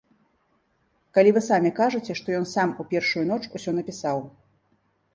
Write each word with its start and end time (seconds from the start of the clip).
Калі 1.17 1.29
вы 1.35 1.43
самі 1.49 1.71
кажаце, 1.81 2.11
што 2.23 2.27
ён 2.41 2.51
сам 2.55 2.69
у 2.81 2.89
першую 2.97 3.25
ноч 3.31 3.41
усё 3.55 3.71
напісаў? 3.81 4.17